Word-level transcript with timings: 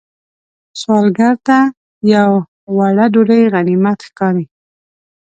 سوالګر 0.79 1.33
ته 1.47 1.57
یو 2.13 2.29
غوړه 2.73 3.05
ډوډۍ 3.13 3.41
غنیمت 3.53 3.99
ښکاري 4.07 4.45